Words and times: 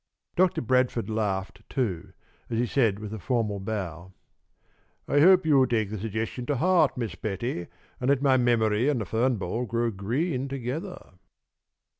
Doctor 0.35 0.61
Bradford 0.63 1.11
laughed, 1.11 1.61
too, 1.69 2.13
as 2.49 2.57
he 2.57 2.65
said 2.65 2.97
with 2.97 3.13
a 3.13 3.19
formal 3.19 3.59
bow: 3.59 4.13
"I 5.07 5.19
hope 5.19 5.45
you 5.45 5.59
will 5.59 5.67
take 5.67 5.91
the 5.91 5.99
suggestion 5.99 6.47
to 6.47 6.55
heart, 6.55 6.97
Miss 6.97 7.13
Betty, 7.13 7.67
and 7.99 8.09
let 8.09 8.19
my 8.19 8.35
memory 8.35 8.89
and 8.89 8.99
the 8.99 9.05
fern 9.05 9.35
ball 9.35 9.67
grow 9.67 9.91
green 9.91 10.47
together." 10.47 11.19